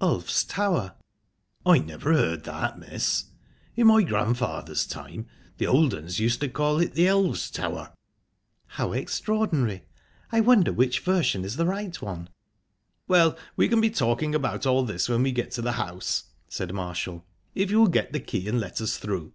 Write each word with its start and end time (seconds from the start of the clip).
"Ulf's 0.00 0.42
Tower." 0.42 0.96
"I 1.64 1.78
never 1.78 2.12
heard 2.12 2.42
that, 2.42 2.76
miss. 2.76 3.26
In 3.76 3.86
my 3.86 4.02
grandfather's 4.02 4.84
time, 4.84 5.28
the 5.58 5.68
old 5.68 5.94
'uns 5.94 6.18
used 6.18 6.40
to 6.40 6.48
call 6.48 6.80
it 6.80 6.94
the 6.94 7.06
elves' 7.06 7.48
Tower." 7.52 7.92
"How 8.66 8.90
extraordinary! 8.90 9.84
I 10.32 10.40
wonder 10.40 10.72
which 10.72 10.98
version 10.98 11.44
is 11.44 11.54
the 11.54 11.66
right 11.66 12.02
one?" 12.02 12.28
"Well, 13.06 13.38
we 13.54 13.68
can 13.68 13.80
be 13.80 13.90
talking 13.90 14.34
about 14.34 14.66
all 14.66 14.82
this 14.84 15.08
when 15.08 15.22
we 15.22 15.30
get 15.30 15.52
to 15.52 15.62
the 15.62 15.74
house," 15.78 16.24
said 16.48 16.74
Marshall, 16.74 17.24
"if 17.54 17.70
you'll 17.70 17.86
get 17.86 18.12
the 18.12 18.18
key 18.18 18.48
and 18.48 18.58
let 18.58 18.80
us 18.80 18.96
through." 18.98 19.34